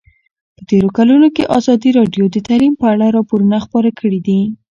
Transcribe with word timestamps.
په 0.55 0.61
تېرو 0.69 0.89
کلونو 0.97 1.27
کې 1.35 1.49
ازادي 1.57 1.89
راډیو 1.99 2.25
د 2.31 2.37
تعلیم 2.47 2.73
په 2.81 2.85
اړه 2.93 3.05
راپورونه 3.17 3.57
خپاره 3.65 3.89
کړي 3.99 4.19
دي. 4.27 4.39